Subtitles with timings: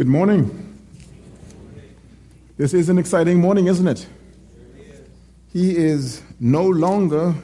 [0.00, 0.78] Good morning.
[2.56, 4.06] This is an exciting morning, isn't it?
[5.52, 7.34] He is no longer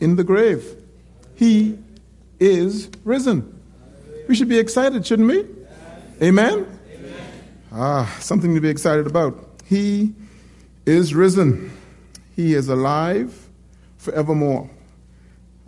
[0.00, 0.64] in the grave.
[1.36, 1.78] He
[2.40, 3.60] is risen.
[4.26, 5.46] We should be excited, shouldn't we?
[6.20, 6.66] Amen?
[7.70, 9.38] Ah, something to be excited about.
[9.66, 10.12] He
[10.86, 11.70] is risen.
[12.34, 13.48] He is alive
[13.98, 14.68] forevermore.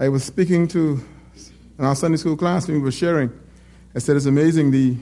[0.01, 1.01] I was speaking to
[1.79, 3.31] in our Sunday school class we were sharing.
[3.95, 4.97] I said it's amazing the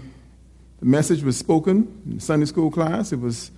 [0.81, 3.13] the message was spoken in Sunday school class.
[3.13, 3.51] It was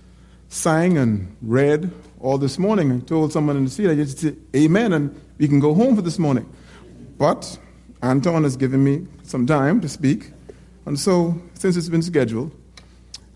[0.47, 2.91] sang and read all this morning.
[2.91, 5.95] I told someone in the seat, I just said, Amen, and we can go home
[5.95, 6.51] for this morning.
[7.17, 7.59] But
[8.01, 10.31] Anton has given me some time to speak.
[10.85, 12.55] And so, since it's been scheduled,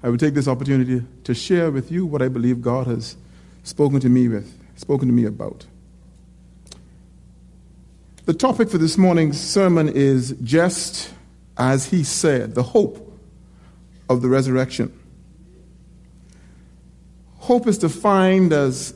[0.01, 3.15] I will take this opportunity to share with you what I believe God has
[3.63, 5.65] spoken to me with, spoken to me about.
[8.25, 11.13] The topic for this morning's sermon is just
[11.57, 13.12] as he said, the hope
[14.13, 14.97] of the resurrection.
[17.39, 18.93] Hope is defined as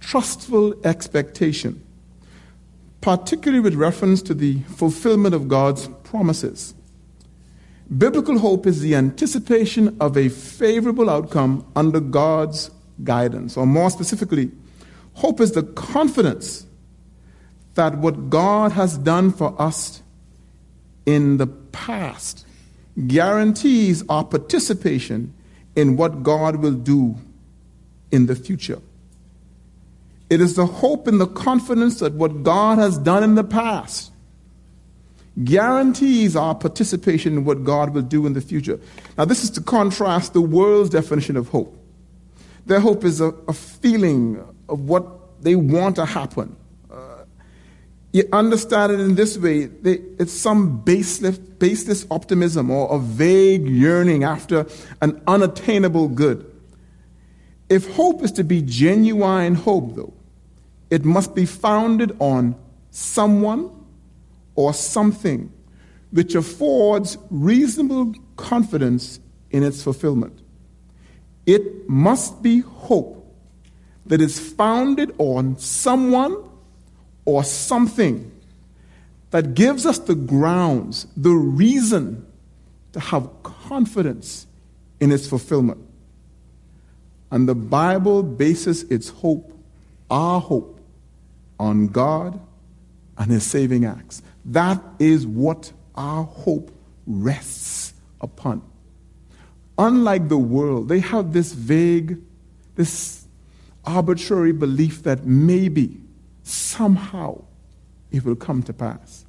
[0.00, 1.84] trustful expectation,
[3.02, 6.74] particularly with reference to the fulfillment of God's promises.
[7.98, 12.70] Biblical hope is the anticipation of a favorable outcome under God's
[13.04, 14.50] guidance, or more specifically,
[15.14, 16.66] hope is the confidence
[17.74, 20.02] that what God has done for us
[21.04, 22.46] in the past
[23.06, 25.32] guarantees our participation
[25.76, 27.16] in what God will do
[28.10, 28.80] in the future.
[30.28, 34.12] It is the hope and the confidence that what God has done in the past
[35.44, 38.78] guarantees our participation in what God will do in the future.
[39.16, 41.76] Now, this is to contrast the world's definition of hope.
[42.66, 46.56] Their hope is a, a feeling of what they want to happen,
[48.12, 54.24] you understand it in this way it's some baseless, baseless optimism or a vague yearning
[54.24, 54.66] after
[55.00, 56.46] an unattainable good.
[57.68, 60.12] If hope is to be genuine hope, though,
[60.90, 62.56] it must be founded on
[62.90, 63.70] someone
[64.56, 65.52] or something
[66.10, 69.20] which affords reasonable confidence
[69.52, 70.40] in its fulfillment.
[71.46, 73.16] It must be hope
[74.06, 76.49] that is founded on someone
[77.30, 78.30] or something
[79.30, 82.26] that gives us the grounds, the reason
[82.92, 84.46] to have confidence
[84.98, 85.78] in its fulfillment.
[87.30, 89.52] And the Bible bases its hope,
[90.10, 90.80] our hope,
[91.60, 92.40] on God
[93.16, 94.22] and His saving acts.
[94.44, 96.72] That is what our hope
[97.06, 98.62] rests upon.
[99.78, 102.18] Unlike the world, they have this vague,
[102.74, 103.26] this
[103.84, 106.00] arbitrary belief that maybe
[106.42, 107.42] somehow
[108.10, 109.24] it will come to pass.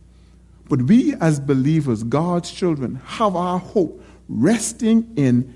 [0.70, 5.54] But we, as believers, God's children, have our hope resting in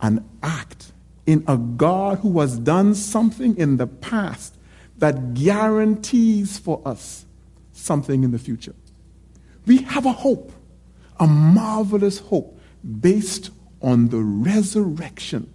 [0.00, 0.92] an act,
[1.26, 4.56] in a God who has done something in the past
[4.98, 7.26] that guarantees for us
[7.72, 8.74] something in the future.
[9.66, 10.52] We have a hope,
[11.18, 12.60] a marvelous hope
[13.00, 15.52] based on the resurrection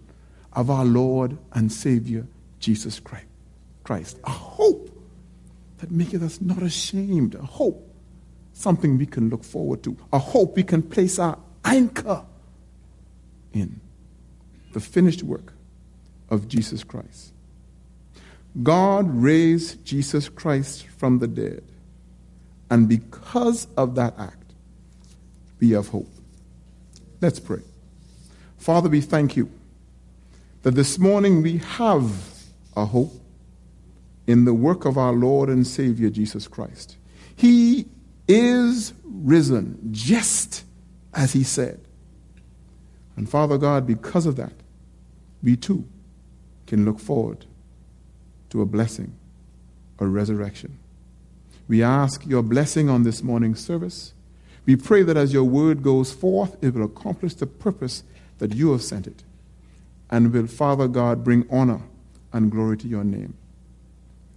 [0.54, 2.28] of our Lord and Savior
[2.60, 3.02] Jesus
[3.84, 4.18] Christ.
[4.26, 4.87] A hope
[5.78, 7.94] that maketh us not ashamed, a hope,
[8.54, 12.26] something we can look forward to, a hope we can place our anchor
[13.54, 13.80] in
[14.74, 15.54] the finished work
[16.30, 17.32] of Jesus Christ.
[18.64, 21.64] God raised Jesus Christ from the dead,
[22.70, 24.54] and because of that act,
[25.60, 26.10] we have hope.
[27.22, 27.62] Let's pray.
[28.58, 29.50] Father, we thank you
[30.64, 32.12] that this morning we have
[32.76, 33.14] a hope
[34.28, 36.98] in the work of our Lord and Savior Jesus Christ.
[37.36, 37.88] He
[38.28, 40.66] is risen just
[41.14, 41.80] as he said.
[43.16, 44.54] And Father God, because of that,
[45.42, 45.86] we too
[46.68, 47.46] can look forward
[48.50, 49.16] to a blessing,
[50.00, 50.78] a resurrection.
[51.68, 54.14] We ask your blessing on this morning's service.
[54.66, 58.04] We pray that as your word goes forth, it will accomplish the purpose
[58.38, 59.24] that you have sent it.
[60.10, 61.82] And will, Father God, bring honor
[62.32, 63.36] and glory to your name.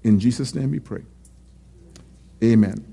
[0.03, 1.03] In Jesus' name we pray.
[2.43, 2.87] Amen.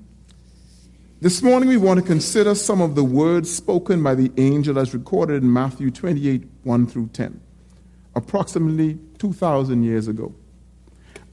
[1.20, 4.94] This morning we want to consider some of the words spoken by the angel as
[4.94, 7.42] recorded in Matthew 28 1 through 10,
[8.16, 10.36] approximately 2,000 years ago,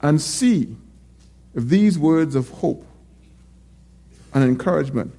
[0.01, 0.75] and see
[1.53, 2.85] if these words of hope
[4.33, 5.13] and encouragement,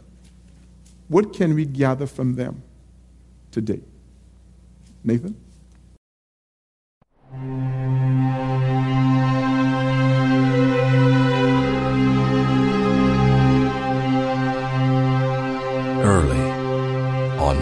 [1.08, 2.62] what can we gather from them
[3.52, 3.80] today?
[5.04, 5.36] Nathan?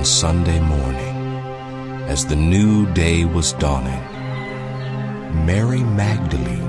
[0.05, 1.17] Sunday morning,
[2.09, 4.03] as the new day was dawning,
[5.47, 6.61] Mary Magdalene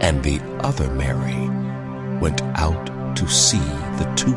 [0.00, 1.48] and the other Mary
[2.20, 3.58] went out to see
[3.98, 4.36] the tomb.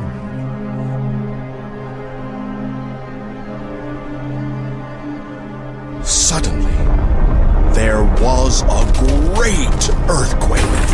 [6.03, 6.73] Suddenly,
[7.75, 10.89] there was a great earthquake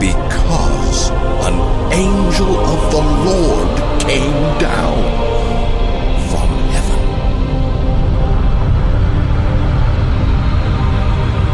[0.00, 5.02] because an angel of the Lord came down
[6.28, 7.00] from heaven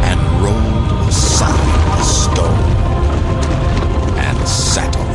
[0.03, 2.71] and rolled aside the stone
[4.19, 5.09] and sat on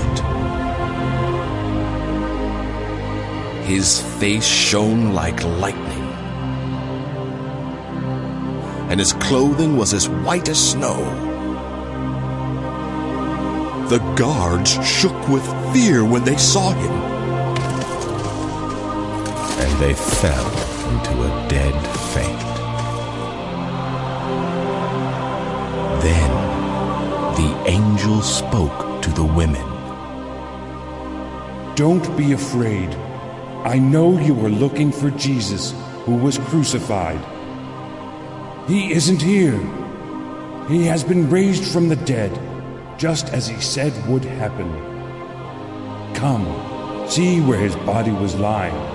[3.60, 3.66] it.
[3.66, 6.08] His face shone like lightning,
[8.90, 11.04] and his clothing was as white as snow.
[13.90, 17.15] The guards shook with fear when they saw him.
[19.76, 20.48] And they fell
[20.94, 21.74] into a dead
[22.14, 22.40] faint.
[26.02, 26.32] Then
[27.36, 29.66] the angel spoke to the women.
[31.76, 32.88] Don't be afraid.
[33.66, 35.74] I know you are looking for Jesus,
[36.06, 37.20] who was crucified.
[38.70, 39.60] He isn't here.
[40.70, 42.32] He has been raised from the dead,
[42.98, 44.72] just as he said would happen.
[46.14, 46.46] Come,
[47.10, 48.95] see where his body was lying.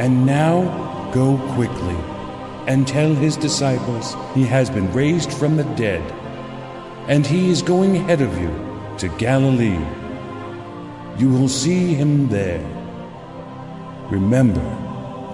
[0.00, 0.62] And now
[1.12, 1.98] go quickly
[2.66, 6.00] and tell his disciples he has been raised from the dead,
[7.06, 8.48] and he is going ahead of you
[8.96, 9.84] to Galilee.
[11.18, 12.62] You will see him there.
[14.08, 14.64] Remember,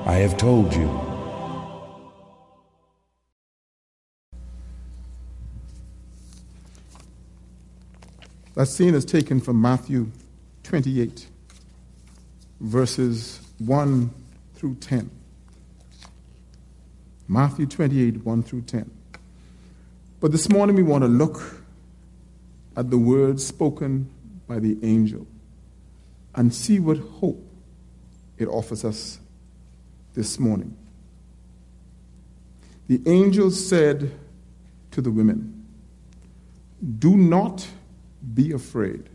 [0.05, 0.91] I have told you.
[8.57, 10.11] That scene is taken from Matthew
[10.65, 11.29] 28,
[12.59, 14.11] verses 1
[14.57, 15.11] through 10.
[17.29, 18.91] Matthew 28, 1 through 10.
[20.21, 21.63] But this morning we want to look
[22.77, 24.11] at the words spoken
[24.49, 25.27] by the angel
[26.35, 27.43] and see what hope
[28.39, 29.19] it offers us
[30.15, 30.77] this morning.
[32.89, 34.13] The angel said
[34.93, 35.67] to the women,
[36.99, 37.67] Do not
[38.35, 39.09] be afraid,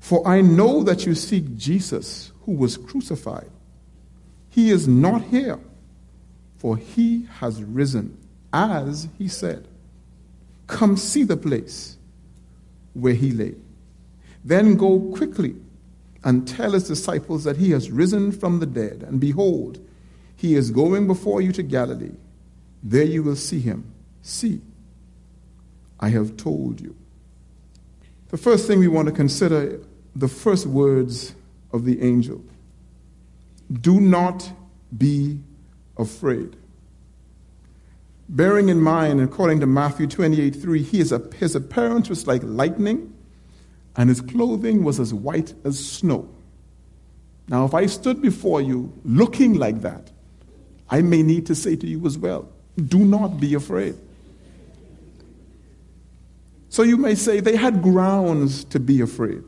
[0.00, 3.50] for I know that you seek Jesus who was crucified.
[4.52, 5.58] He is not here,
[6.58, 8.18] for he has risen,
[8.52, 9.66] as he said.
[10.66, 11.96] Come see the place
[12.92, 13.54] where he lay.
[14.44, 15.56] Then go quickly
[16.22, 19.80] and tell his disciples that he has risen from the dead, and behold,
[20.36, 22.12] he is going before you to Galilee.
[22.82, 23.90] There you will see him.
[24.20, 24.60] See,
[25.98, 26.94] I have told you.
[28.28, 29.80] The first thing we want to consider
[30.14, 31.34] the first words
[31.72, 32.44] of the angel.
[33.80, 34.52] Do not
[34.96, 35.40] be
[35.96, 36.56] afraid.
[38.28, 42.42] Bearing in mind, according to Matthew 28 3, he is a, his appearance was like
[42.44, 43.12] lightning,
[43.96, 46.28] and his clothing was as white as snow.
[47.48, 50.10] Now, if I stood before you looking like that,
[50.88, 52.48] I may need to say to you as well
[52.88, 53.94] do not be afraid.
[56.68, 59.42] So you may say they had grounds to be afraid.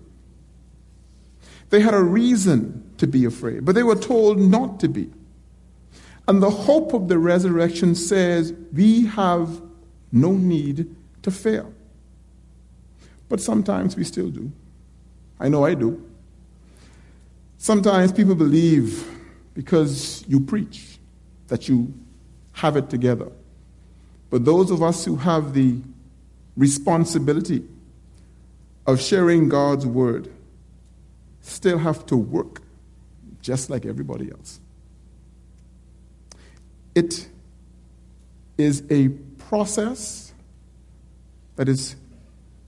[1.74, 5.10] They had a reason to be afraid, but they were told not to be.
[6.28, 9.60] And the hope of the resurrection says we have
[10.12, 11.66] no need to fear.
[13.28, 14.52] But sometimes we still do.
[15.40, 16.00] I know I do.
[17.58, 19.04] Sometimes people believe
[19.54, 21.00] because you preach
[21.48, 21.92] that you
[22.52, 23.32] have it together.
[24.30, 25.80] But those of us who have the
[26.56, 27.64] responsibility
[28.86, 30.30] of sharing God's word
[31.44, 32.62] still have to work
[33.40, 34.60] just like everybody else.
[36.94, 37.28] It
[38.56, 39.08] is a
[39.48, 40.32] process
[41.56, 41.96] that is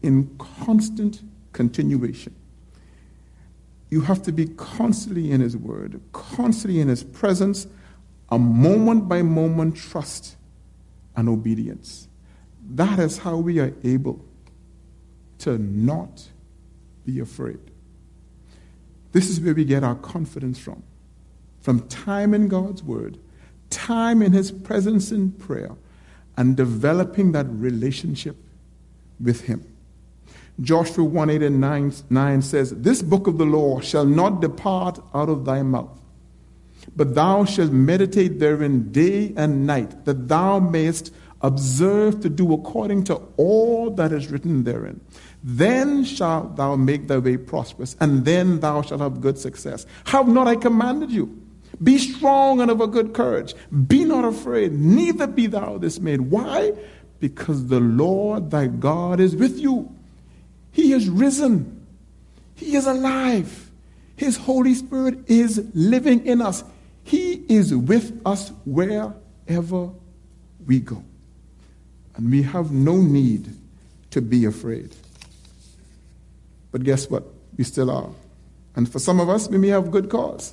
[0.02, 2.35] in constant continuation.
[3.88, 7.66] You have to be constantly in His Word, constantly in His presence,
[8.28, 10.37] a moment by moment trust
[11.16, 12.09] and obedience.
[12.68, 14.23] That is how we are able
[15.38, 16.28] to not
[17.06, 17.61] be afraid.
[19.16, 20.82] This is where we get our confidence from.
[21.62, 23.16] From time in God's Word,
[23.70, 25.70] time in His presence in prayer,
[26.37, 28.37] and developing that relationship
[29.18, 29.64] with Him.
[30.61, 34.99] Joshua 1 8 and 9, 9 says, This book of the law shall not depart
[35.14, 35.99] out of thy mouth,
[36.94, 43.04] but thou shalt meditate therein day and night, that thou mayest observe to do according
[43.04, 45.00] to all that is written therein.
[45.48, 49.86] Then shalt thou make thy way prosperous, and then thou shalt have good success.
[50.06, 51.40] Have not I commanded you?
[51.80, 53.54] Be strong and of a good courage.
[53.86, 56.20] Be not afraid, neither be thou dismayed.
[56.22, 56.72] Why?
[57.20, 59.94] Because the Lord thy God is with you.
[60.72, 61.86] He is risen,
[62.56, 63.70] He is alive.
[64.16, 66.64] His Holy Spirit is living in us.
[67.04, 69.90] He is with us wherever
[70.66, 71.04] we go.
[72.16, 73.54] And we have no need
[74.10, 74.96] to be afraid.
[76.76, 77.25] But guess what?
[77.56, 78.11] We still are.
[78.75, 80.52] And for some of us, we may have good cause.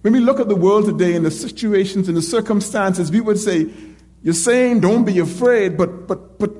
[0.00, 3.38] When we look at the world today and the situations and the circumstances, we would
[3.38, 3.70] say,
[4.24, 6.50] You're saying don't be afraid, but, but, but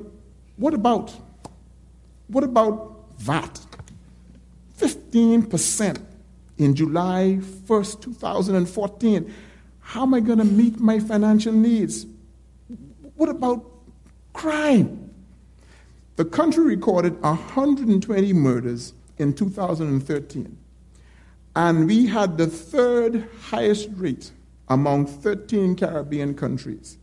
[0.55, 1.13] what about?
[2.27, 3.59] What about that?
[4.77, 6.01] 15%
[6.57, 9.33] in July 1st, 2014.
[9.81, 12.05] How am I going to meet my financial needs?
[13.17, 13.61] What about
[14.31, 15.08] crime?
[16.19, 20.57] The country recorded 120 murders in 2013,
[21.55, 24.31] and we had the third highest rate
[24.67, 26.97] among 13 Caribbean countries.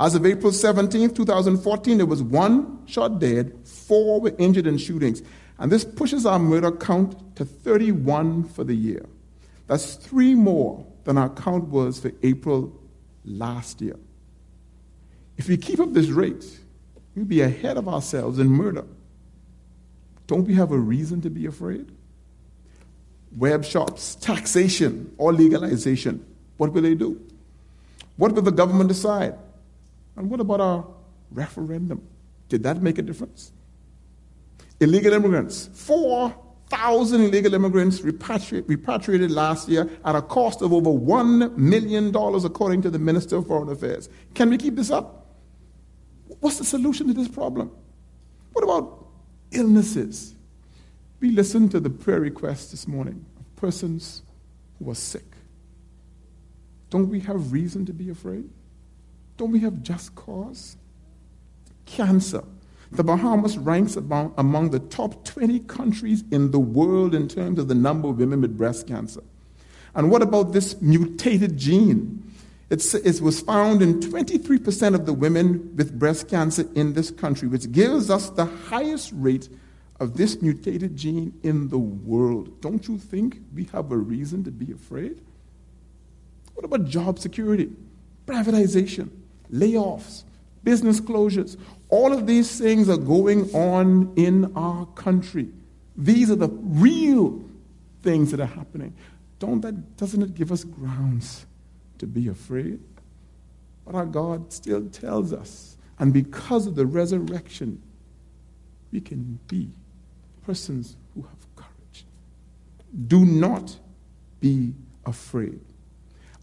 [0.00, 5.22] As of April 17, 2014, there was one shot dead, four were injured in shootings.
[5.60, 9.06] And this pushes our murder count to 31 for the year.
[9.68, 12.72] That's three more than our count was for April
[13.24, 13.94] last year.
[15.36, 16.63] If we keep up this rate,
[17.14, 18.84] we'll be ahead of ourselves in murder.
[20.26, 21.90] Don't we have a reason to be afraid?
[23.36, 26.24] Web shops, taxation, or legalization.
[26.56, 27.20] What will they do?
[28.16, 29.34] What will the government decide?
[30.16, 30.86] And what about our
[31.30, 32.06] referendum?
[32.48, 33.52] Did that make a difference?
[34.80, 35.68] illegal immigrants.
[35.74, 42.90] 4,000 illegal immigrants repatriated last year at a cost of over $1 million, according to
[42.90, 44.08] the Minister of Foreign Affairs.
[44.34, 45.23] Can we keep this up?
[46.40, 47.70] What's the solution to this problem?
[48.52, 49.06] What about
[49.50, 50.34] illnesses?
[51.20, 54.22] We listened to the prayer requests this morning of persons
[54.78, 55.24] who are sick.
[56.90, 58.48] Don't we have reason to be afraid?
[59.36, 60.76] Don't we have just cause?
[61.86, 62.44] Cancer.
[62.92, 67.74] The Bahamas ranks among the top 20 countries in the world in terms of the
[67.74, 69.22] number of women with breast cancer.
[69.96, 72.23] And what about this mutated gene?
[72.70, 77.46] It's, it was found in 23% of the women with breast cancer in this country,
[77.46, 79.48] which gives us the highest rate
[80.00, 82.60] of this mutated gene in the world.
[82.60, 85.20] Don't you think we have a reason to be afraid?
[86.54, 87.70] What about job security,
[88.26, 89.10] privatization,
[89.52, 90.24] layoffs,
[90.62, 91.58] business closures?
[91.90, 95.48] All of these things are going on in our country.
[95.96, 97.44] These are the real
[98.02, 98.94] things that are happening.
[99.38, 101.44] Don't that, doesn't it give us grounds
[101.98, 102.80] to be afraid?
[103.84, 107.82] But our God still tells us, and because of the resurrection,
[108.92, 109.68] we can be
[110.44, 112.06] persons who have courage.
[113.06, 113.76] Do not
[114.40, 114.74] be
[115.04, 115.60] afraid.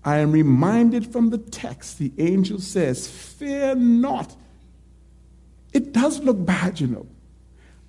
[0.03, 4.35] I am reminded from the text, the angel says, Fear not.
[5.73, 7.07] It does look bad, you know.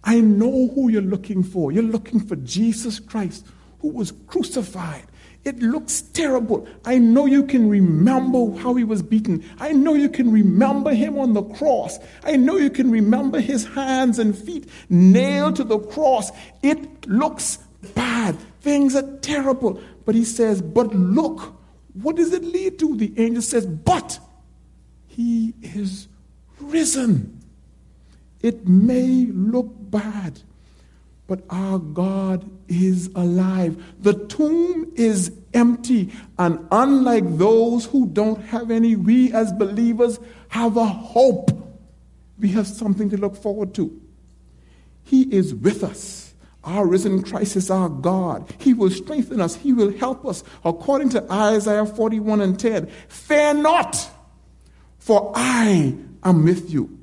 [0.05, 1.73] I know who you're looking for.
[1.73, 3.47] You're looking for Jesus Christ,
[3.81, 5.05] who was crucified.
[5.45, 6.69] It looks terrible.
[6.85, 9.45] I know you can remember how he was beaten.
[9.59, 11.99] I know you can remember him on the cross.
[12.23, 16.31] I know you can remember his hands and feet nailed to the cross.
[16.63, 17.59] It looks
[17.95, 18.39] bad.
[18.61, 19.81] Things are terrible.
[20.05, 21.55] But he says, But look,
[21.95, 22.97] what does it lead to?
[22.97, 24.21] The angel says, But
[25.09, 26.07] he is
[26.61, 27.41] risen.
[28.43, 30.41] It may look bad,
[31.27, 33.83] but our God is alive.
[34.01, 40.77] The tomb is empty, and unlike those who don't have any, we as believers have
[40.77, 41.51] a hope.
[42.39, 44.01] We have something to look forward to.
[45.05, 46.35] He is with us.
[46.65, 48.53] Our risen Christ is our God.
[48.59, 49.57] He will strengthen us.
[49.57, 50.45] He will help us.
[50.65, 54.09] According to Isaiah 41 and 10, fear not,
[54.99, 57.02] for I am with you.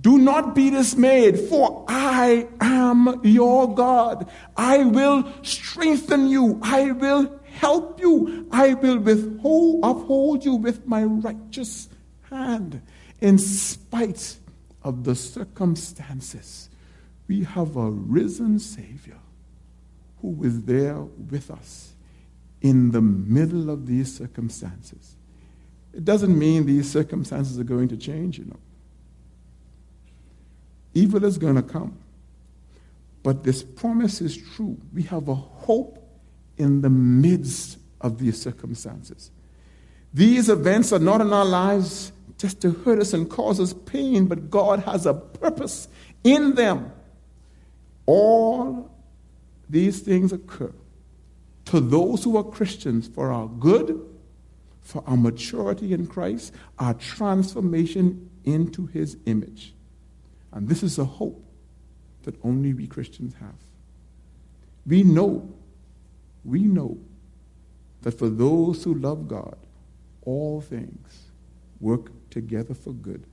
[0.00, 4.28] Do not be dismayed, for I am your God.
[4.56, 6.58] I will strengthen you.
[6.62, 8.48] I will help you.
[8.50, 11.88] I will withhold, uphold you with my righteous
[12.22, 12.82] hand.
[13.20, 14.38] In spite
[14.82, 16.68] of the circumstances,
[17.28, 19.18] we have a risen Savior
[20.20, 21.92] who is there with us
[22.60, 25.14] in the middle of these circumstances.
[25.92, 28.58] It doesn't mean these circumstances are going to change, you know.
[30.96, 31.98] Evil is going to come.
[33.22, 34.80] But this promise is true.
[34.94, 36.02] We have a hope
[36.56, 39.30] in the midst of these circumstances.
[40.14, 44.24] These events are not in our lives just to hurt us and cause us pain,
[44.24, 45.88] but God has a purpose
[46.24, 46.90] in them.
[48.06, 48.90] All
[49.68, 50.72] these things occur
[51.66, 54.00] to those who are Christians for our good,
[54.80, 59.74] for our maturity in Christ, our transformation into his image.
[60.56, 61.44] And this is a hope
[62.22, 63.54] that only we Christians have.
[64.86, 65.52] We know,
[66.46, 66.96] we know
[68.00, 69.58] that for those who love God,
[70.22, 71.26] all things
[71.78, 73.26] work together for good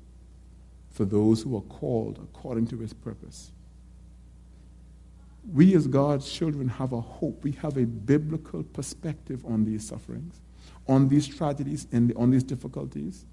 [0.91, 3.51] for those who are called according to his purpose.
[5.49, 7.41] We, as God's children, have a hope.
[7.41, 10.41] We have a biblical perspective on these sufferings,
[10.89, 13.25] on these tragedies, and on these difficulties.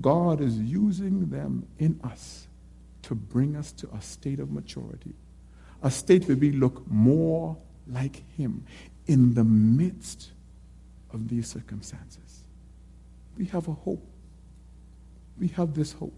[0.00, 2.48] God is using them in us
[3.04, 5.14] to bring us to a state of maturity,
[5.82, 7.56] a state where we look more
[7.86, 8.64] like Him
[9.06, 10.30] in the midst
[11.12, 12.44] of these circumstances.
[13.36, 14.06] We have a hope.
[15.38, 16.14] We have this hope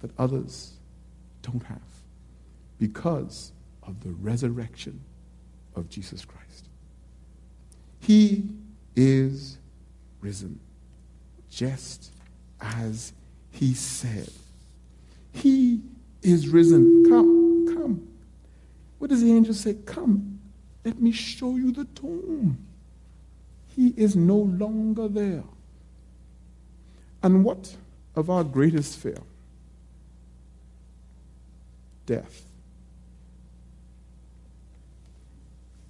[0.00, 0.74] that others
[1.42, 1.78] don't have
[2.78, 5.00] because of the resurrection
[5.74, 6.68] of Jesus Christ.
[8.00, 8.48] He
[8.96, 9.58] is
[10.20, 10.58] risen,
[11.50, 12.12] just
[12.60, 13.12] as
[13.50, 14.30] he said.
[15.32, 15.80] He
[16.22, 17.04] is risen.
[17.08, 18.08] Come, come.
[18.98, 19.74] What does the angel say?
[19.86, 20.40] Come,
[20.84, 22.58] let me show you the tomb.
[23.68, 25.44] He is no longer there.
[27.22, 27.76] And what
[28.16, 29.18] of our greatest fear?
[32.06, 32.44] Death.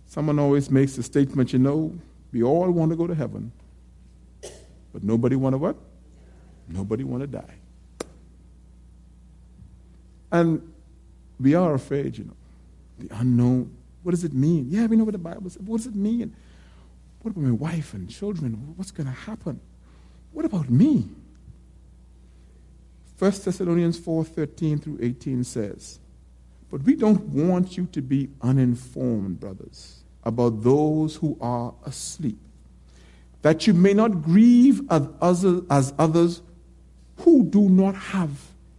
[0.07, 1.97] Someone always makes the statement, you know,
[2.33, 3.53] we all want to go to heaven,
[4.93, 5.77] but nobody want to what?
[6.69, 7.60] Nobody want to die.
[10.33, 10.73] And
[11.39, 12.37] we are afraid, you know,
[12.99, 13.75] the unknown.
[14.03, 14.67] What does it mean?
[14.69, 15.63] Yeah, we know what the Bible says.
[15.63, 16.35] What does it mean?
[17.23, 18.75] What about my wife and children?
[18.77, 19.61] What's going to happen?
[20.33, 21.09] What about me?
[23.19, 25.99] 1 Thessalonians 4 13 through 18 says,
[26.71, 32.39] But we don't want you to be uninformed, brothers, about those who are asleep,
[33.43, 36.41] that you may not grieve as others
[37.19, 38.31] who do not have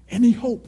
[0.10, 0.68] any hope.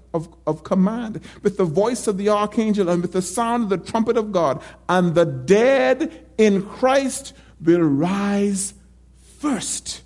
[0.13, 3.91] of, of command, with the voice of the archangel, and with the sound of the
[3.91, 4.61] trumpet of God.
[4.89, 8.73] And the dead in Christ will rise
[9.39, 10.01] first.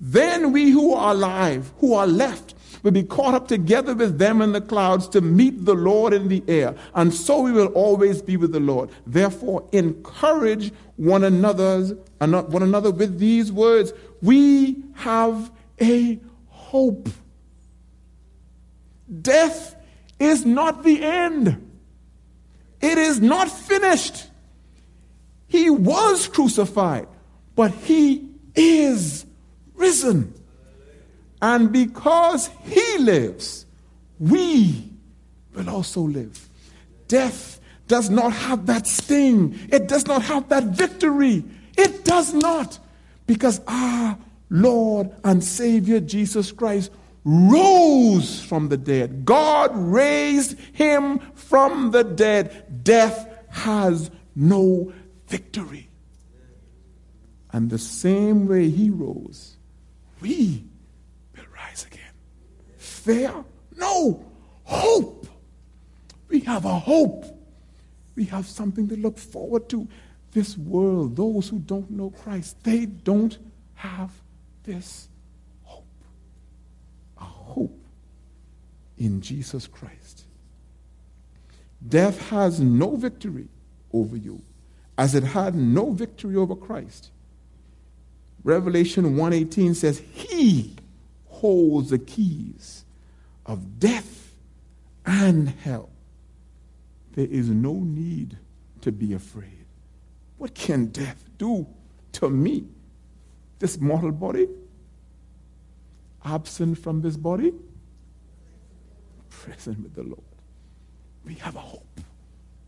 [0.00, 4.40] Then we who are alive, who are left, will be caught up together with them
[4.40, 6.74] in the clouds to meet the Lord in the air.
[6.94, 8.90] And so we will always be with the Lord.
[9.06, 13.92] Therefore, encourage one another, one another with these words.
[14.22, 17.08] We have a hope.
[19.22, 19.76] Death
[20.18, 21.62] is not the end.
[22.80, 24.26] It is not finished.
[25.48, 27.08] He was crucified,
[27.54, 29.24] but he is
[29.74, 30.34] risen.
[31.40, 33.66] And because he lives,
[34.18, 34.90] we
[35.54, 36.48] will also live.
[37.08, 41.44] Death does not have that sting, it does not have that victory.
[41.76, 42.78] It does not.
[43.26, 46.90] Because our Lord and Savior Jesus Christ
[47.26, 49.24] rose from the dead.
[49.24, 52.84] God raised him from the dead.
[52.84, 54.92] Death has no
[55.26, 55.90] victory.
[57.50, 59.56] And the same way he rose,
[60.20, 60.64] we
[61.36, 62.14] will rise again.
[62.76, 63.44] fear?
[63.76, 64.24] No.
[64.62, 65.26] Hope.
[66.28, 67.24] We have a hope.
[68.14, 69.88] We have something to look forward to.
[70.30, 73.38] This world, those who don't know Christ, they don't
[73.74, 74.12] have
[74.64, 75.08] this
[77.56, 77.80] hope
[78.98, 80.24] in Jesus Christ.
[81.86, 83.48] Death has no victory
[83.92, 84.42] over you
[84.98, 87.10] as it had no victory over Christ.
[88.44, 90.76] Revelation 1:18 says he
[91.26, 92.84] holds the keys
[93.44, 94.32] of death
[95.04, 95.90] and hell,
[97.12, 98.38] there is no need
[98.80, 99.66] to be afraid.
[100.36, 101.66] What can death do
[102.12, 102.66] to me?
[103.58, 104.48] This mortal body?
[106.26, 107.52] Absent from this body?
[109.30, 110.20] Present with the Lord.
[111.24, 112.00] We have a hope,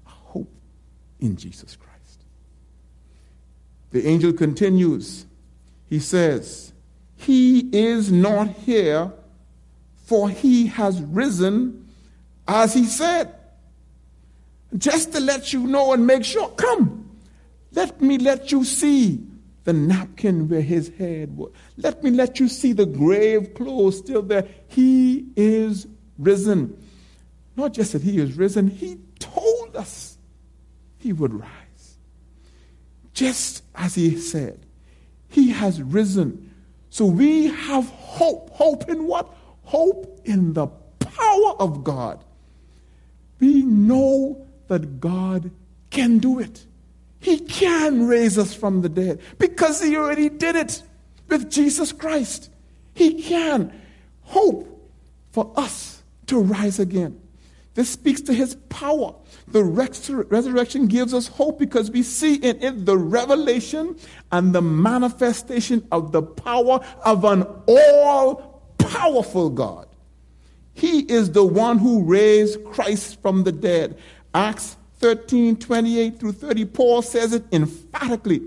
[0.06, 0.50] a hope
[1.20, 2.24] in Jesus Christ.
[3.90, 5.26] The angel continues.
[5.86, 6.72] He says,
[7.16, 9.12] He is not here
[10.08, 11.86] for he has risen
[12.46, 13.34] as he said.
[14.78, 17.10] Just to let you know and make sure, come,
[17.72, 19.26] Let me let you see
[19.68, 21.52] the napkin where his head was.
[21.76, 24.48] Let me let you see the grave clothes still there.
[24.66, 26.82] He is risen.
[27.54, 30.16] Not just that he is risen, he told us
[30.96, 31.98] he would rise.
[33.12, 34.58] Just as he said,
[35.28, 36.54] he has risen.
[36.88, 38.48] So we have hope.
[38.48, 39.28] Hope in what?
[39.64, 42.24] Hope in the power of God.
[43.38, 45.50] We know that God
[45.90, 46.64] can do it.
[47.20, 50.82] He can raise us from the dead because He already did it
[51.28, 52.50] with Jesus Christ.
[52.94, 53.72] He can.
[54.22, 54.92] Hope
[55.30, 57.20] for us to rise again.
[57.74, 59.14] This speaks to His power.
[59.46, 63.96] The resurrection gives us hope because we see in it the revelation
[64.32, 69.86] and the manifestation of the power of an all powerful God.
[70.74, 73.98] He is the one who raised Christ from the dead.
[74.34, 78.42] Acts 13, 28 through 30, Paul says it emphatically.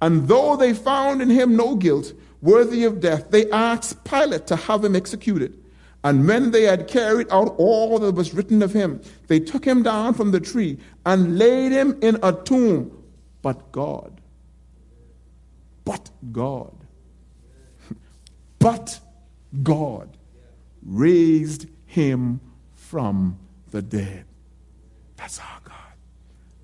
[0.00, 4.56] And though they found in him no guilt worthy of death, they asked Pilate to
[4.56, 5.58] have him executed.
[6.04, 9.84] And when they had carried out all that was written of him, they took him
[9.84, 12.90] down from the tree and laid him in a tomb.
[13.40, 14.20] But God,
[15.84, 16.74] but God,
[18.58, 18.98] but
[19.62, 20.16] God
[20.84, 22.40] raised him
[22.74, 23.38] from
[23.70, 24.24] the dead.
[25.16, 25.61] That's our.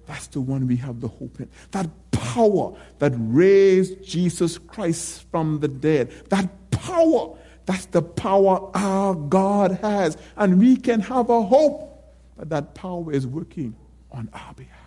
[0.08, 1.50] That's the one we have the hope in.
[1.72, 6.10] That power that raised Jesus Christ from the dead.
[6.30, 10.16] That power, that's the power our God has.
[10.34, 13.76] And we can have a hope that that power is working
[14.10, 14.78] on our behalf.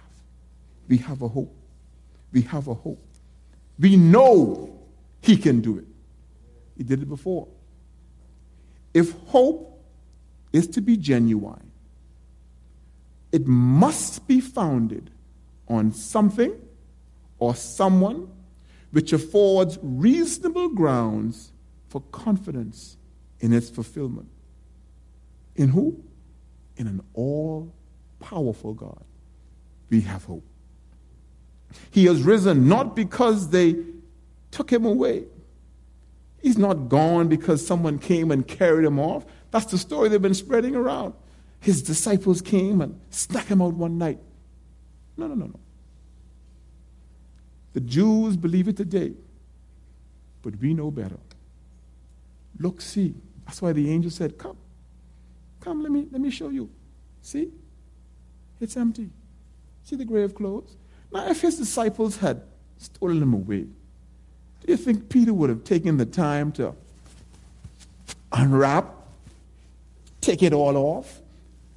[0.88, 1.56] We have a hope.
[2.34, 3.06] We have a hope.
[3.78, 4.80] We know
[5.22, 5.86] He can do it.
[6.76, 7.48] He did it before.
[8.92, 9.86] If hope
[10.52, 11.71] is to be genuine,
[13.32, 15.10] it must be founded
[15.68, 16.54] on something
[17.40, 18.30] or someone
[18.92, 21.52] which affords reasonable grounds
[21.88, 22.98] for confidence
[23.40, 24.28] in its fulfillment.
[25.56, 26.04] In who?
[26.76, 27.74] In an all
[28.20, 29.04] powerful God.
[29.90, 30.46] We have hope.
[31.90, 33.76] He has risen not because they
[34.52, 35.26] took him away.
[36.42, 39.26] He's not gone because someone came and carried him off.
[39.52, 41.14] That's the story they've been spreading around.
[41.62, 44.20] His disciples came and snuck him out one night.
[45.16, 45.60] No, no, no, no.
[47.74, 49.14] The Jews believe it today,
[50.42, 51.18] but we know better.
[52.60, 53.14] Look, see.
[53.46, 54.58] That's why the angel said, Come,
[55.60, 56.70] come, let me, let me show you.
[57.22, 57.52] See?
[58.60, 59.10] It's empty.
[59.84, 60.76] See the grave clothes?
[61.14, 62.42] Now, if his disciples had
[62.78, 66.74] stolen them away, do you think Peter would have taken the time to
[68.32, 68.94] unwrap,
[70.22, 71.22] take it all off,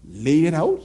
[0.08, 0.82] lay it out?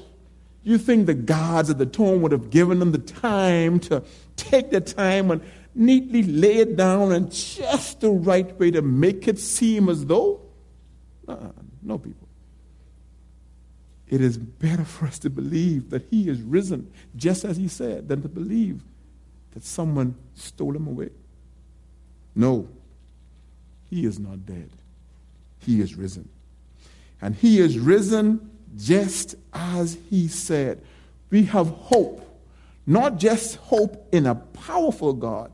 [0.64, 4.04] You think the gods of the tomb would have given them the time to
[4.36, 5.42] take the time and
[5.74, 10.42] neatly lay it down in just the right way to make it seem as though?
[11.28, 11.50] Uh,
[11.82, 12.28] no, people.
[14.10, 18.08] It is better for us to believe that he is risen, just as he said,
[18.08, 18.82] than to believe
[19.52, 21.10] that someone stole him away.
[22.36, 22.68] No,
[23.90, 24.70] he is not dead.
[25.60, 26.30] He is risen.
[27.22, 30.82] And he is risen just as he said.
[31.30, 32.26] We have hope,
[32.86, 35.52] not just hope in a powerful God,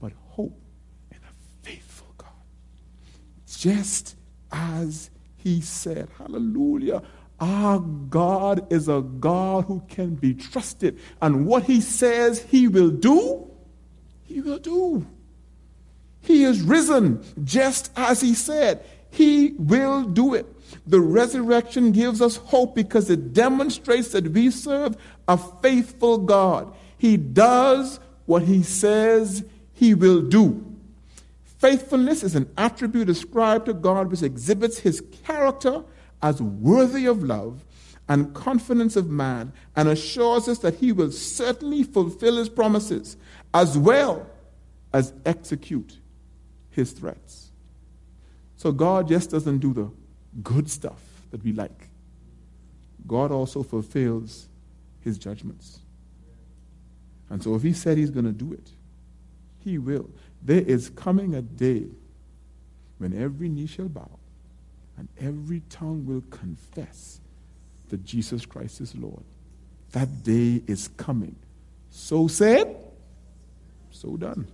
[0.00, 0.58] but hope
[1.10, 2.28] in a faithful God.
[3.46, 4.16] Just
[4.50, 6.08] as he said.
[6.18, 7.02] Hallelujah.
[7.38, 10.98] Our God is a God who can be trusted.
[11.22, 13.50] And what he says he will do,
[14.24, 15.06] he will do.
[16.20, 18.84] He is risen just as he said.
[19.10, 20.46] He will do it.
[20.86, 24.96] The resurrection gives us hope because it demonstrates that we serve
[25.28, 26.74] a faithful God.
[26.98, 30.66] He does what he says he will do.
[31.58, 35.82] Faithfulness is an attribute ascribed to God which exhibits his character
[36.22, 37.64] as worthy of love
[38.08, 43.16] and confidence of man and assures us that he will certainly fulfill his promises
[43.54, 44.26] as well
[44.92, 45.98] as execute
[46.70, 47.50] his threats.
[48.56, 49.90] So God just doesn't do the
[50.42, 51.88] good stuff that we like.
[53.06, 54.48] God also fulfills
[55.00, 55.80] his judgments.
[57.28, 58.70] And so if he said he's going to do it,
[59.58, 60.10] he will.
[60.42, 61.86] There is coming a day
[62.98, 64.10] when every knee shall bow
[64.96, 67.20] and every tongue will confess
[67.88, 69.24] that Jesus Christ is Lord.
[69.92, 71.36] That day is coming.
[71.90, 72.76] So said,
[73.90, 74.46] so done.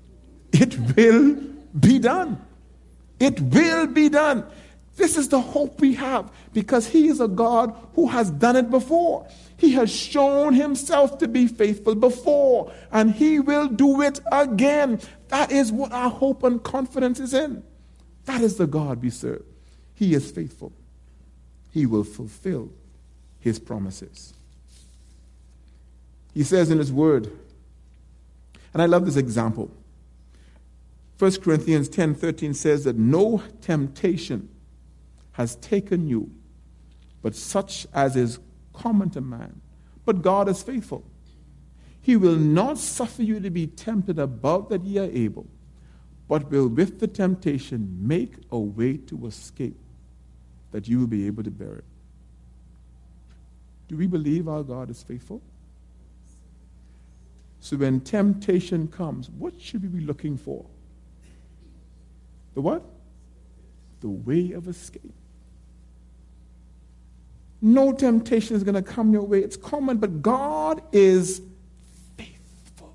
[0.53, 1.35] It will
[1.79, 2.41] be done.
[3.19, 4.47] It will be done.
[4.97, 8.71] This is the hope we have because He is a God who has done it
[8.71, 9.29] before.
[9.59, 15.01] He has shown Himself to be faithful before, and He will do it again.
[15.29, 17.63] That is what our hope and confidence is in.
[18.25, 19.45] That is the God we serve.
[19.95, 20.73] He is faithful,
[21.73, 22.71] He will fulfill
[23.39, 24.33] His promises.
[26.33, 27.31] He says in His Word,
[28.73, 29.71] and I love this example.
[31.19, 34.51] 1 Corinthians 10 13 says that no temptation
[35.37, 36.31] has taken you,
[37.21, 38.39] but such as is
[38.73, 39.61] common to man.
[40.07, 41.05] But God is faithful.
[42.01, 45.47] He will not suffer you to be tempted above that ye are able,
[46.27, 49.77] but will with the temptation make a way to escape,
[50.71, 51.85] that you will be able to bear it.
[53.89, 55.43] Do we believe our God is faithful?
[57.61, 60.65] So when temptation comes, what should we be looking for?
[62.55, 62.83] The what?
[64.01, 65.13] The way of escape.
[67.67, 69.41] No temptation is going to come your way.
[69.41, 71.43] It's common, but God is
[72.17, 72.95] faithful.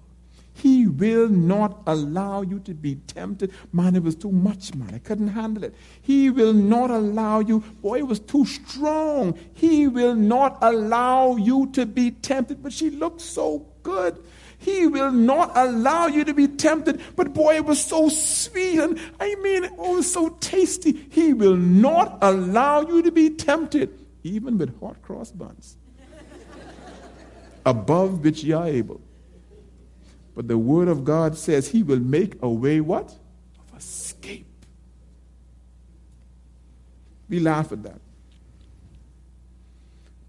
[0.53, 3.51] He will not allow you to be tempted.
[3.73, 4.95] Man, it was too much, man.
[4.95, 5.75] I couldn't handle it.
[6.01, 7.59] He will not allow you.
[7.81, 9.37] Boy, it was too strong.
[9.55, 12.63] He will not allow you to be tempted.
[12.63, 14.23] But she looked so good.
[14.57, 17.01] He will not allow you to be tempted.
[17.17, 18.79] But boy, it was so sweet.
[18.79, 20.93] And I mean, was so tasty.
[21.09, 25.77] He will not allow you to be tempted even with hot cross buns,
[27.65, 29.01] above which ye are able.
[30.35, 33.17] But the word of God says he will make a way what?
[33.59, 34.47] Of escape.
[37.27, 37.99] We laugh at that.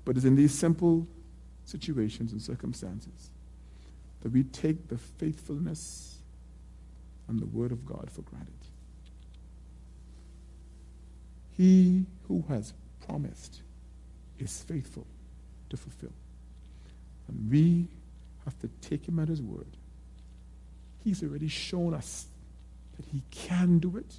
[0.05, 1.07] But it's in these simple
[1.65, 3.31] situations and circumstances
[4.23, 6.19] that we take the faithfulness
[7.29, 8.53] and the word of God for granted.
[11.57, 12.73] He who has
[13.07, 13.63] promised
[14.43, 15.07] is faithful
[15.71, 16.13] to fulfill.
[17.29, 17.89] And we
[18.45, 19.67] have to take him at his word.
[21.05, 22.27] He's already shown us
[22.97, 24.15] that he can do it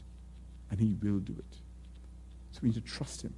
[0.71, 1.57] and he will do it.
[2.51, 3.33] So we need to trust him.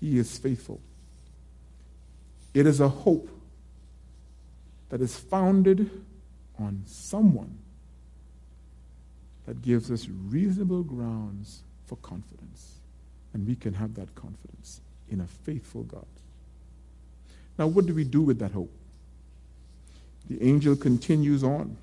[0.00, 0.80] He is faithful.
[2.54, 3.28] It is a hope
[4.88, 5.90] that is founded
[6.58, 7.58] on someone
[9.46, 12.75] that gives us reasonable grounds for confidence.
[13.32, 16.06] And we can have that confidence in a faithful God.
[17.58, 18.72] Now, what do we do with that hope?
[20.28, 21.76] The angel continues on.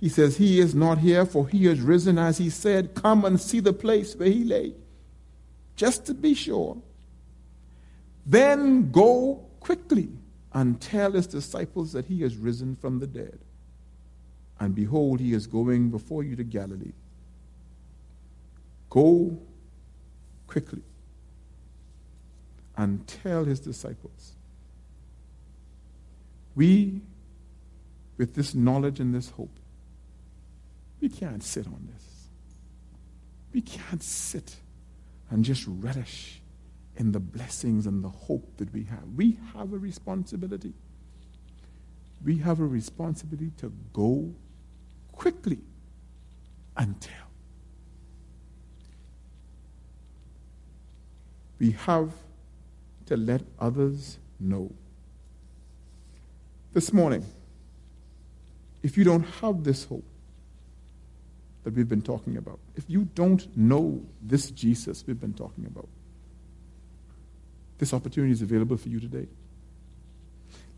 [0.00, 2.94] He says, He is not here, for he has risen as he said.
[2.94, 4.74] Come and see the place where he lay,
[5.76, 6.76] just to be sure.
[8.26, 10.08] Then go quickly
[10.52, 13.38] and tell his disciples that he has risen from the dead.
[14.58, 16.92] And behold, he is going before you to Galilee.
[18.90, 19.38] Go
[20.52, 20.82] quickly
[22.76, 24.32] and tell his disciples.
[26.54, 27.00] We,
[28.18, 29.58] with this knowledge and this hope,
[31.00, 32.28] we can't sit on this.
[33.54, 34.56] We can't sit
[35.30, 36.42] and just relish
[36.96, 39.04] in the blessings and the hope that we have.
[39.16, 40.74] We have a responsibility.
[42.22, 44.34] We have a responsibility to go
[45.12, 45.60] quickly
[46.76, 47.31] and tell.
[51.62, 52.12] We have
[53.06, 54.68] to let others know.
[56.72, 57.24] This morning,
[58.82, 60.04] if you don't have this hope
[61.62, 65.86] that we've been talking about, if you don't know this Jesus we've been talking about,
[67.78, 69.28] this opportunity is available for you today.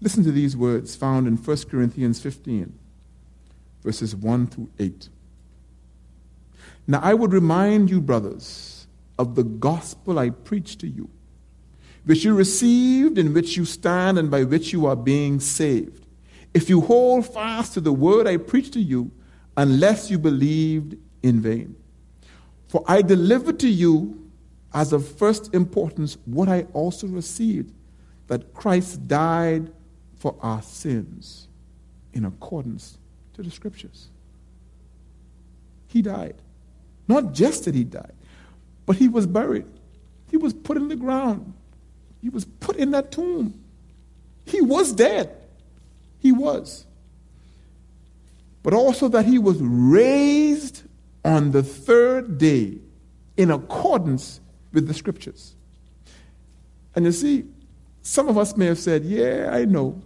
[0.02, 2.78] Listen to these words found in 1 Corinthians 15,
[3.82, 5.08] verses 1 through 8.
[6.86, 8.83] Now, I would remind you, brothers,
[9.18, 11.08] of the gospel I preached to you,
[12.04, 16.06] which you received, in which you stand, and by which you are being saved.
[16.52, 19.10] If you hold fast to the word I preached to you,
[19.56, 21.76] unless you believed in vain.
[22.68, 24.30] For I delivered to you
[24.72, 27.72] as of first importance what I also received
[28.26, 29.70] that Christ died
[30.16, 31.48] for our sins
[32.12, 32.98] in accordance
[33.34, 34.08] to the scriptures.
[35.86, 36.34] He died.
[37.06, 38.14] Not just that he died,
[38.86, 39.66] but he was buried.
[40.30, 41.54] He was put in the ground.
[42.20, 43.62] He was put in that tomb.
[44.46, 45.36] He was dead.
[46.18, 46.84] He was.
[48.62, 50.82] But also that he was raised
[51.24, 52.78] on the third day
[53.36, 54.40] in accordance
[54.72, 55.54] with the scriptures.
[56.94, 57.44] And you see,
[58.02, 60.00] some of us may have said, Yeah, I know.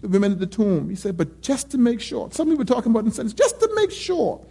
[0.00, 0.88] The women at the tomb.
[0.88, 2.28] He said, But just to make sure.
[2.32, 4.44] Some people were talking about in sentence, just to make sure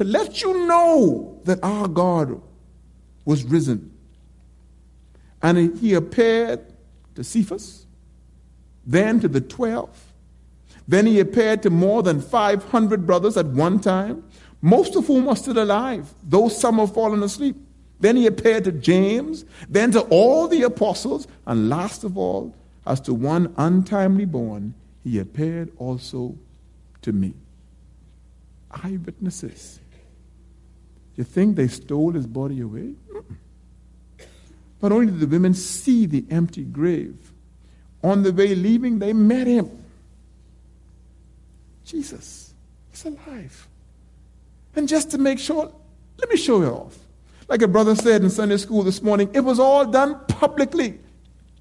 [0.00, 2.40] to let you know that our God
[3.26, 3.92] was risen.
[5.42, 6.64] And he appeared
[7.16, 7.84] to Cephas,
[8.86, 10.14] then to the twelve.
[10.88, 14.24] Then he appeared to more than 500 brothers at one time,
[14.62, 17.56] most of whom are still alive, though some have fallen asleep.
[18.00, 22.54] Then he appeared to James, then to all the apostles, and last of all,
[22.86, 24.72] as to one untimely born,
[25.04, 26.38] he appeared also
[27.02, 27.34] to me.
[28.70, 29.79] Eyewitnesses.
[31.20, 32.94] You think they stole his body away?
[34.80, 37.14] Not only did the women see the empty grave,
[38.02, 39.68] on the way leaving, they met him.
[41.84, 42.54] Jesus,
[42.90, 43.68] he's alive.
[44.74, 45.70] And just to make sure,
[46.16, 46.96] let me show you off.
[47.48, 51.00] Like a brother said in Sunday school this morning, it was all done publicly.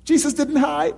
[0.05, 0.95] Jesus didn't hide.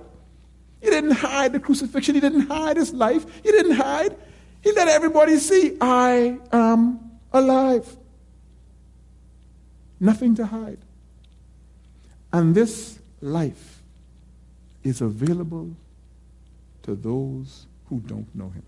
[0.80, 2.14] He didn't hide the crucifixion.
[2.14, 3.26] He didn't hide his life.
[3.42, 4.16] He didn't hide.
[4.62, 7.96] He let everybody see, I am alive.
[10.02, 10.80] Nothing to hide.
[12.32, 13.80] And this life
[14.82, 15.76] is available
[16.82, 18.64] to those who don't know him.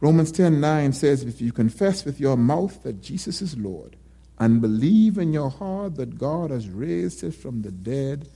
[0.00, 3.94] Romans 10 9 says, If you confess with your mouth that Jesus is Lord
[4.40, 8.28] and believe in your heart that God has raised him from the dead,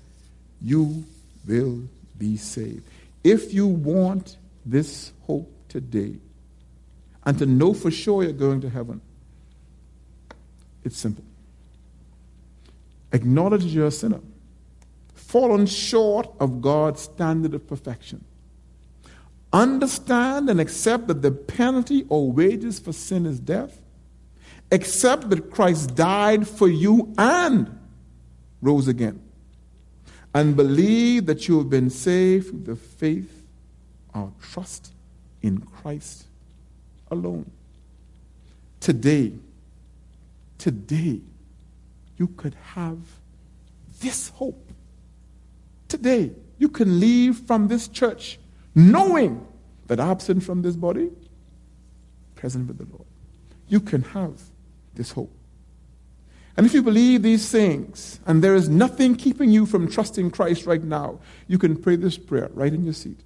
[0.62, 1.04] you
[1.48, 1.82] will
[2.16, 2.84] be saved.
[3.24, 6.14] If you want this hope today
[7.26, 9.00] and to know for sure you're going to heaven,
[10.84, 11.24] it's simple.
[13.12, 14.20] Acknowledge you're a sinner,
[15.14, 18.24] fallen short of God's standard of perfection.
[19.52, 23.80] Understand and accept that the penalty or wages for sin is death.
[24.70, 27.78] Accept that Christ died for you and
[28.60, 29.22] rose again.
[30.34, 33.46] And believe that you have been saved through the faith
[34.14, 34.92] or trust
[35.40, 36.26] in Christ
[37.10, 37.50] alone.
[38.80, 39.32] Today,
[40.58, 41.20] today,
[42.16, 42.98] you could have
[44.00, 44.72] this hope.
[45.88, 48.38] Today, you can leave from this church
[48.74, 49.46] knowing
[49.86, 51.10] that absent from this body,
[52.34, 53.06] present with the Lord.
[53.68, 54.40] You can have
[54.94, 55.32] this hope.
[56.56, 60.66] And if you believe these things, and there is nothing keeping you from trusting Christ
[60.66, 63.20] right now, you can pray this prayer right in your seat.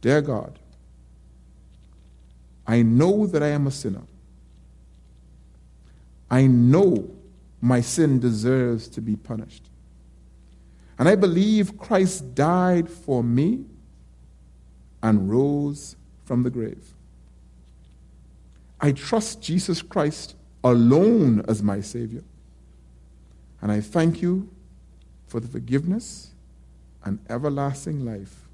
[0.00, 0.58] Dear God,
[2.66, 4.02] I know that I am a sinner.
[6.30, 7.10] I know
[7.60, 9.64] my sin deserves to be punished.
[10.98, 13.64] And I believe Christ died for me
[15.02, 16.94] and rose from the grave.
[18.80, 22.22] I trust Jesus Christ alone as my Savior.
[23.60, 24.48] And I thank you
[25.26, 26.30] for the forgiveness
[27.04, 28.48] and everlasting life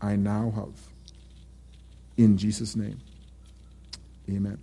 [0.00, 0.74] I now have.
[2.16, 2.98] In Jesus' name,
[4.28, 4.58] amen.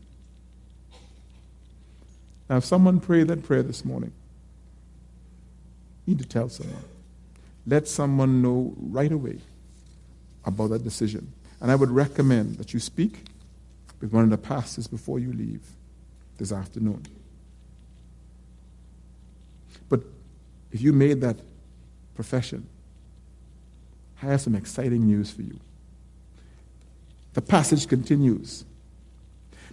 [2.50, 4.12] Now, if someone prayed that prayer this morning,
[6.06, 6.84] you need to tell someone.
[7.66, 9.40] Let someone know right away
[10.46, 11.34] about that decision.
[11.60, 13.26] And I would recommend that you speak
[14.00, 15.62] with one of the pastors before you leave
[16.38, 17.04] this afternoon.
[19.90, 20.02] But
[20.72, 21.38] if you made that
[22.14, 22.68] profession,
[24.22, 25.60] I have some exciting news for you.
[27.34, 28.64] The passage continues.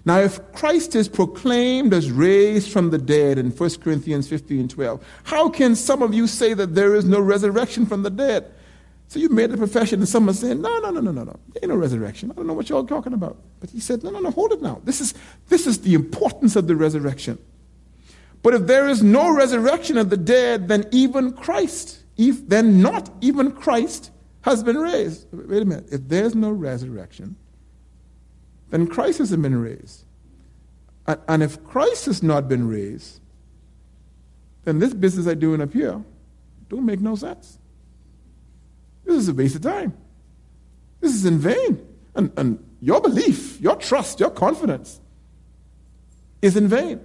[0.05, 5.07] Now, if Christ is proclaimed as raised from the dead in 1 Corinthians 15 12,
[5.25, 8.53] how can some of you say that there is no resurrection from the dead?
[9.07, 11.41] So you made a profession, and someone's saying, No, no, no, no, no, no.
[11.53, 12.31] There ain't no resurrection.
[12.31, 13.37] I don't know what you're talking about.
[13.61, 14.81] But he said, No, no, no, hold it now.
[14.85, 15.15] This is,
[15.49, 17.39] this is the importance of the resurrection.
[18.43, 23.11] But if there is no resurrection of the dead, then even Christ, if, then not
[23.21, 24.11] even Christ
[24.41, 25.27] has been raised.
[25.33, 25.89] Wait a minute.
[25.93, 27.37] If there's no resurrection,
[28.73, 30.05] then Christ hasn't been raised.
[31.07, 33.21] And, and if Christ has not been raised,
[34.65, 36.03] then this business I'm doing up here
[36.71, 37.59] don't make no sense.
[39.05, 39.95] This is a waste of time.
[41.01, 41.87] This is in vain.
[42.15, 45.01] And, and your belief, your trust, your confidence
[46.41, 46.99] is in vain.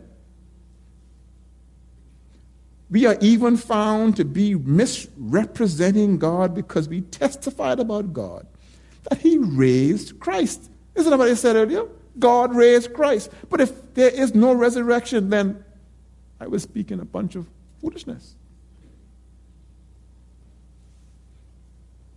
[2.90, 8.48] We are even found to be misrepresenting God because we testified about God
[9.10, 10.72] that He raised Christ.
[10.98, 11.86] Isn't that what I said earlier?
[12.20, 13.32] God raised Christ.
[13.50, 15.64] But if there is no resurrection, then
[16.40, 17.46] I was speaking a bunch of
[17.80, 18.36] foolishness.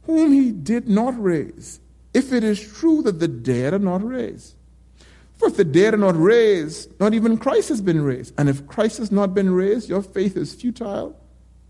[0.05, 1.79] Whom he did not raise,
[2.15, 4.55] if it is true that the dead are not raised.
[5.37, 8.35] For if the dead are not raised, not even Christ has been raised.
[8.37, 11.19] And if Christ has not been raised, your faith is futile,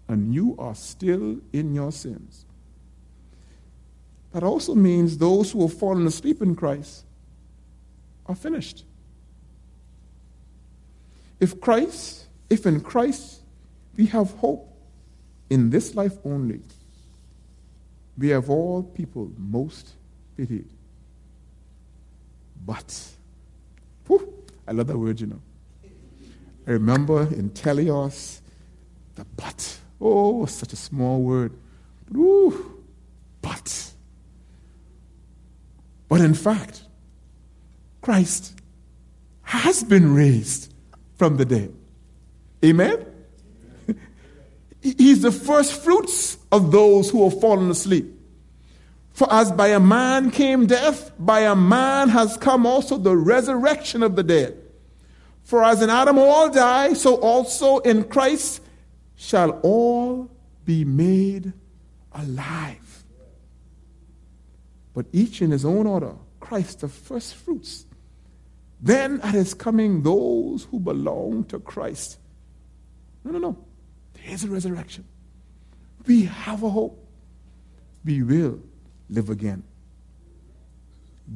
[0.09, 2.47] and you are still in your sins.
[4.33, 7.05] That also means those who have fallen asleep in Christ
[8.27, 8.85] are finished.
[11.41, 13.41] If Christ, if in Christ
[13.97, 14.69] we have hope
[15.49, 16.61] in this life only,
[18.17, 19.95] we have all people most
[20.37, 20.69] pitied.
[22.65, 23.09] But,
[24.07, 24.33] whew,
[24.69, 25.41] I love that word, you know.
[26.67, 28.41] I remember in teleos,
[29.15, 29.79] the but.
[30.01, 31.53] Oh, such a small word.
[32.15, 32.83] Ooh,
[33.43, 33.93] but.
[36.11, 36.83] But in fact,
[38.03, 38.61] Christ
[39.43, 40.75] has been raised
[41.15, 41.73] from the dead.
[42.65, 43.07] Amen?
[44.83, 48.13] He's the first fruits of those who have fallen asleep.
[49.13, 54.03] For as by a man came death, by a man has come also the resurrection
[54.03, 54.57] of the dead.
[55.45, 58.63] For as in Adam all die, so also in Christ
[59.17, 60.31] shall all
[60.65, 61.53] be made
[62.13, 63.05] alive.
[64.95, 67.87] But each in his own order Christ the first fruits.
[68.81, 72.19] Then at his coming, those who belong to Christ.
[73.25, 73.65] No, no, no.
[74.15, 75.05] There's a resurrection.
[76.07, 77.07] We have a hope.
[78.05, 78.59] We will
[79.11, 79.63] live again.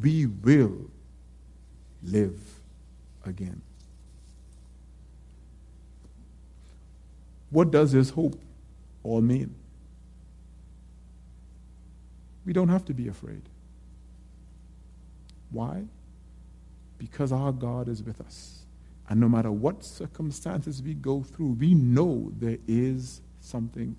[0.03, 0.91] We will
[2.03, 2.41] live
[3.25, 3.61] again.
[7.51, 8.41] What does this hope
[9.03, 9.55] all mean?
[12.45, 13.43] We don't have to be afraid.
[15.51, 15.85] Why?
[16.99, 18.65] Because our God is with us.
[19.09, 23.97] And no matter what circumstances we go through, we know there is something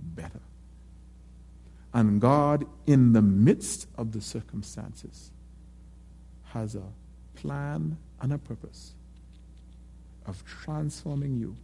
[0.00, 0.40] better.
[1.94, 5.30] And God, in the midst of the circumstances,
[6.44, 6.82] has a
[7.34, 8.92] plan and a purpose
[10.26, 11.56] of transforming you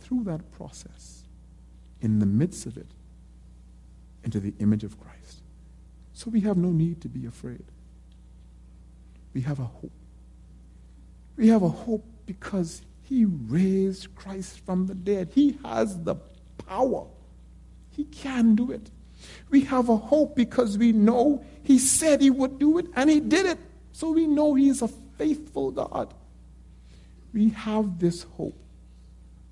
[0.00, 1.24] through that process,
[2.00, 2.88] in the midst of it,
[4.22, 5.43] into the image of Christ.
[6.14, 7.64] So we have no need to be afraid.
[9.34, 9.92] We have a hope.
[11.36, 15.30] We have a hope because he raised Christ from the dead.
[15.34, 16.16] He has the
[16.66, 17.06] power.
[17.90, 18.90] He can do it.
[19.50, 23.20] We have a hope because we know He said He would do it and He
[23.20, 23.58] did it.
[23.92, 26.12] So we know He is a faithful God.
[27.32, 28.58] We have this hope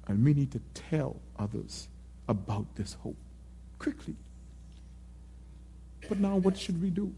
[0.06, 1.88] and we need to tell others
[2.28, 3.16] about this hope
[3.78, 4.16] quickly.
[6.08, 7.12] But now, what should we do?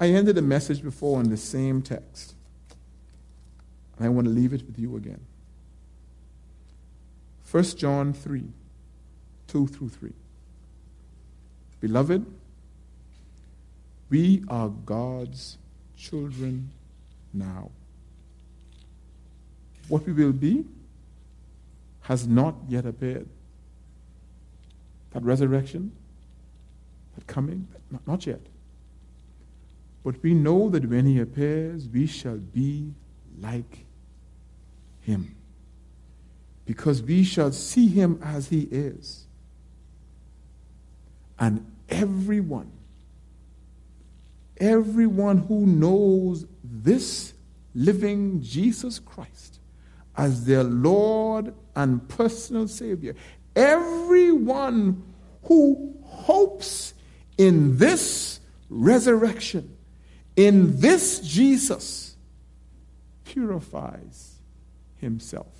[0.00, 2.34] I ended a message before in the same text.
[3.96, 5.20] And I want to leave it with you again.
[7.50, 8.44] 1 John 3
[9.48, 10.12] 2 through 3.
[11.80, 12.24] Beloved,
[14.08, 15.58] we are God's
[15.96, 16.70] children
[17.32, 17.70] now.
[19.88, 20.64] What we will be
[22.02, 23.28] has not yet appeared.
[25.12, 25.92] That resurrection,
[27.14, 28.40] that coming, not, not yet.
[30.02, 32.92] But we know that when he appears, we shall be
[33.38, 33.84] like
[35.00, 35.36] him.
[36.64, 39.26] Because we shall see him as he is.
[41.38, 42.70] And everyone,
[44.58, 47.32] everyone who knows this
[47.74, 49.58] living Jesus Christ
[50.16, 53.14] as their Lord and personal Savior,
[53.56, 55.02] everyone
[55.44, 56.94] who hopes
[57.40, 58.38] in this
[58.68, 59.74] resurrection,
[60.36, 62.14] in this Jesus,
[63.24, 64.34] purifies
[64.98, 65.54] himself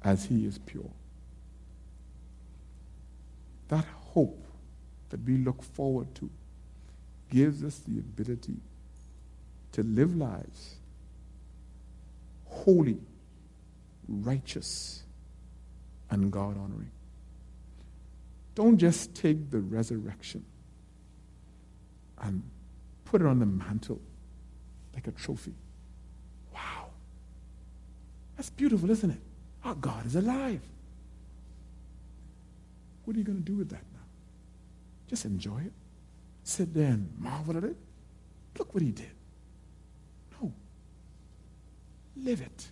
[0.00, 0.90] as he is pure.
[3.68, 4.46] That hope
[5.10, 6.30] that we look forward to
[7.28, 8.56] gives us the ability
[9.72, 10.76] to live lives
[12.46, 13.00] holy,
[14.08, 15.02] righteous,
[16.08, 16.90] and God honoring.
[18.54, 20.44] Don't just take the resurrection
[22.20, 22.42] and
[23.04, 24.00] put it on the mantle
[24.94, 25.54] like a trophy.
[26.52, 26.90] Wow.
[28.36, 29.20] That's beautiful, isn't it?
[29.64, 30.60] Our God is alive.
[33.04, 33.82] What are you going to do with that?
[33.92, 34.00] Now?
[35.08, 35.72] Just enjoy it.
[36.44, 37.76] Sit there and marvel at it.
[38.58, 39.10] Look what he did.
[40.40, 40.52] No.
[42.16, 42.70] Live it.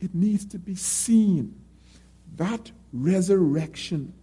[0.00, 1.60] It needs to be seen.
[2.36, 4.14] That resurrection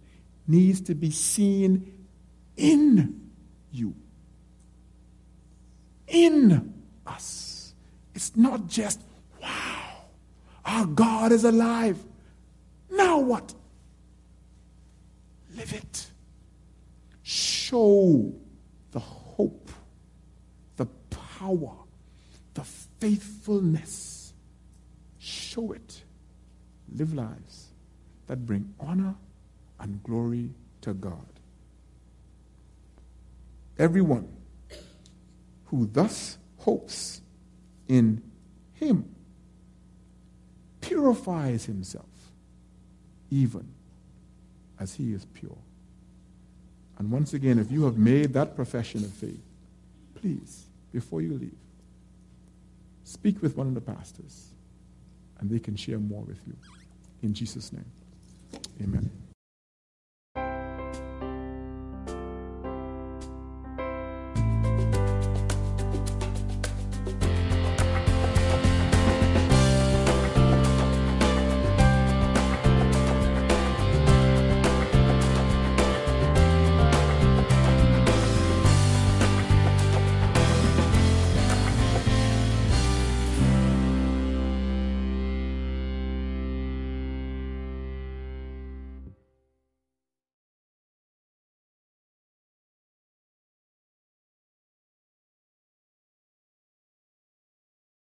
[0.46, 2.06] needs to be seen
[2.56, 3.30] in
[3.70, 3.94] you.
[6.08, 6.74] In
[7.06, 7.74] us.
[8.14, 9.00] It's not just,
[9.40, 10.04] wow,
[10.64, 11.98] our God is alive.
[12.90, 13.54] Now what?
[15.56, 16.06] Live it
[17.72, 18.34] show
[18.90, 19.70] the hope,
[20.76, 21.74] the power,
[22.52, 22.64] the
[23.00, 24.34] faithfulness.
[25.18, 26.02] Show it.
[26.94, 27.68] Live lives
[28.26, 29.14] that bring honor
[29.82, 31.26] and glory to God.
[33.78, 34.28] Everyone
[35.66, 37.20] who thus hopes
[37.88, 38.22] in
[38.74, 39.14] him
[40.80, 42.06] purifies himself
[43.30, 43.66] even
[44.78, 45.56] as he is pure.
[46.98, 49.42] And once again, if you have made that profession of faith,
[50.14, 51.56] please, before you leave,
[53.04, 54.48] speak with one of the pastors
[55.40, 56.54] and they can share more with you.
[57.22, 57.90] In Jesus' name,
[58.80, 59.21] amen.